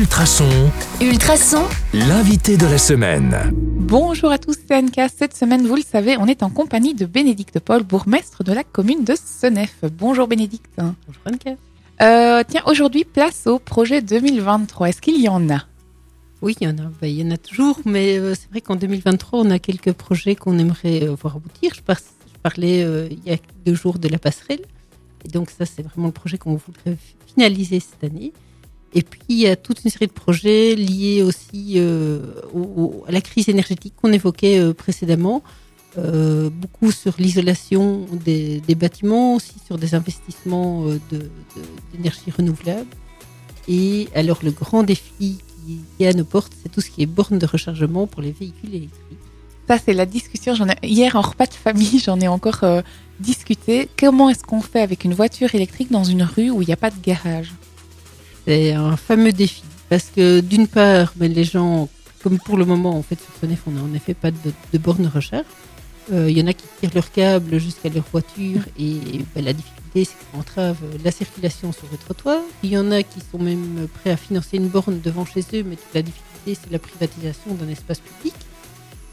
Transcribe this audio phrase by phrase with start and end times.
[0.00, 0.70] Ultrason,
[1.00, 1.64] Ultrason,
[1.94, 3.34] l'invité de la semaine.
[3.54, 5.08] Bonjour à tous, c'est Anka.
[5.08, 8.62] Cette semaine, vous le savez, on est en compagnie de Bénédicte Paul, bourgmestre de la
[8.62, 9.74] commune de Senef.
[9.98, 10.70] Bonjour Bénédicte.
[10.76, 11.50] Bonjour Anka.
[12.02, 14.90] Euh, tiens, aujourd'hui, place au projet 2023.
[14.90, 15.62] Est-ce qu'il y en a?
[16.42, 16.90] Oui, il y en a.
[17.00, 19.92] Ben, il y en a toujours, mais euh, c'est vrai qu'en 2023, on a quelques
[19.92, 21.72] projets qu'on aimerait euh, voir aboutir.
[21.74, 24.60] Je, par- je parlais euh, il y a deux jours de la passerelle.
[25.24, 26.98] Et donc ça, c'est vraiment le projet qu'on voudrait
[27.34, 28.32] finaliser cette année.
[28.94, 32.20] Et puis, il y a toute une série de projets liés aussi euh,
[33.06, 35.42] à la crise énergétique qu'on évoquait euh, précédemment.
[35.98, 41.30] Euh, beaucoup sur l'isolation des, bâtiments, aussi sur des investissements euh, de-
[41.92, 42.86] d'énergie renouvelable.
[43.66, 47.06] Et alors, le grand défi qui, est à nos portes, c'est tout ce qui est
[47.06, 49.18] bornes de rechargement pour les véhicules électriques.
[49.68, 50.54] Ça, c'est la discussion.
[50.82, 52.64] Hier, en repas de famille, j'en ai encore
[53.18, 53.88] discuté.
[53.98, 56.76] Comment est-ce qu'on fait avec une voiture électrique dans une rue où il n'y a
[56.76, 57.52] pas de garage?
[58.46, 59.64] C'est un fameux défi.
[59.88, 61.88] Parce que d'une part, ben, les gens,
[62.22, 65.04] comme pour le moment, en fait, sur Senef, on n'a en effet pas de, bornes
[65.04, 65.44] de recharge.
[66.12, 69.52] Euh, Il y en a qui tirent leur câble jusqu'à leur voiture et ben, la
[69.52, 72.40] difficulté, c'est que ça entrave la circulation sur le trottoir.
[72.62, 75.64] Il y en a qui sont même prêts à financer une borne devant chez eux,
[75.64, 78.34] mais toute la difficulté, c'est la privatisation d'un espace public.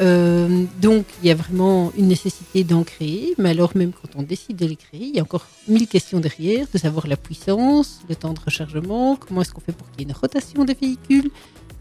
[0.00, 4.22] Euh, donc, il y a vraiment une nécessité d'en créer, mais alors même quand on
[4.22, 8.00] décide de les créer, il y a encore mille questions derrière, de savoir la puissance,
[8.08, 10.74] le temps de rechargement, comment est-ce qu'on fait pour qu'il y ait une rotation des
[10.74, 11.30] véhicules,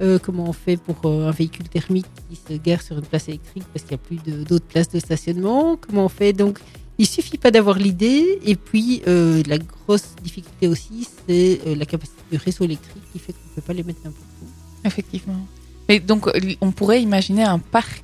[0.02, 3.28] euh, comment on fait pour euh, un véhicule thermique qui se gare sur une place
[3.30, 6.60] électrique parce qu'il n'y a plus d'autres places de stationnement, comment on fait donc
[7.00, 12.38] il suffit pas d'avoir l'idée et puis la grosse difficulté aussi c'est la capacité du
[12.38, 14.88] réseau électrique qui fait qu'on ne peut pas les mettre n'importe où.
[14.88, 15.44] Effectivement.
[15.90, 16.30] Mais donc,
[16.62, 18.04] on pourrait imaginer un parc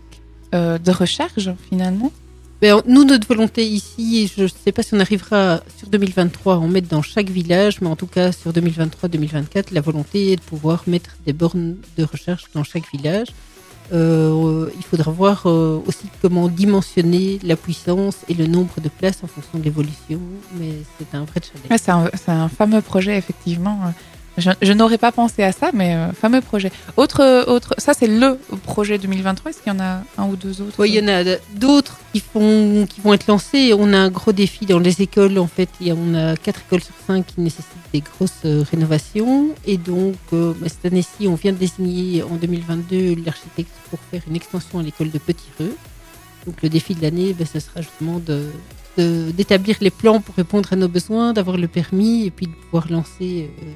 [0.54, 2.12] euh, de recharge, finalement?
[2.62, 6.58] Ben, nous, notre volonté ici, je ne sais pas si on arrivera sur 2023 à
[6.58, 10.42] en mettre dans chaque village, mais en tout cas sur 2023-2024, la volonté est de
[10.42, 13.28] pouvoir mettre des bornes de recharge dans chaque village.
[13.94, 19.24] Euh, il faudra voir euh, aussi comment dimensionner la puissance et le nombre de places
[19.24, 20.20] en fonction de l'évolution,
[20.60, 21.72] mais c'est un vrai challenge.
[21.72, 23.80] Ouais, c'est un, c'est un fameux projet, effectivement.
[24.40, 26.72] Je, n'aurais pas pensé à ça, mais euh, fameux projet.
[26.98, 29.52] Autre, autre, ça, c'est le projet 2023.
[29.52, 30.76] Est-ce qu'il y en a un ou deux autres?
[30.80, 31.24] Oui, il y en a
[31.56, 33.74] d'autres qui, vont être lancés.
[33.78, 35.38] On a un gros défi dans les écoles.
[35.38, 39.50] En fait, Il on a quatre écoles sur cinq qui nécessitent des grosses euh, rénovations.
[39.66, 44.22] Et donc, euh, bah, cette année-ci, on vient de désigner en 2022 l'architecte pour faire
[44.28, 45.76] une extension à l'école de Petit Reux.
[46.46, 48.22] Donc, le défi de l'année, bah, ce sera justement
[48.98, 52.92] d'établir les plans pour répondre à nos besoins, d'avoir le permis et puis de pouvoir
[52.92, 53.72] lancer euh,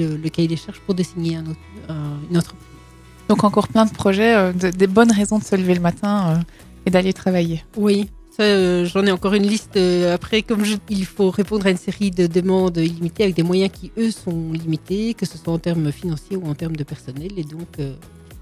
[0.00, 2.66] le, le cahier des charges pour désigner un autre- un- une entreprise.
[3.28, 6.14] Donc, encore plein de projets, euh, de- des bonnes raisons de se lever le matin
[6.38, 6.42] euh,
[6.86, 7.62] et d'aller travailler.
[7.76, 8.08] Oui,
[8.40, 9.76] euh, j'en ai encore une liste.
[9.76, 13.42] euh, après, comme je- il faut répondre à une série de demandes illimitées avec des
[13.44, 16.84] moyens qui, eux, sont limités, que ce soit en termes financiers ou en termes de
[16.84, 17.30] personnel.
[17.36, 17.94] Et donc, euh,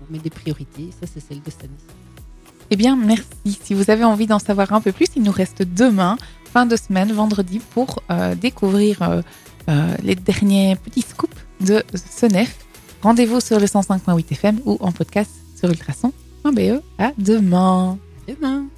[0.03, 0.89] on met des priorités.
[1.01, 1.75] Ça, c'est celle de Stanis.
[2.71, 3.59] Eh bien, merci.
[3.63, 6.17] Si vous avez envie d'en savoir un peu plus, il nous reste demain,
[6.53, 9.21] fin de semaine, vendredi, pour euh, découvrir euh,
[9.69, 12.57] euh, les derniers petits scoops de Senef.
[13.03, 16.83] Rendez-vous sur le 105.8 FM ou en podcast sur ultrason.be.
[16.99, 17.99] À demain.
[18.27, 18.69] Demain.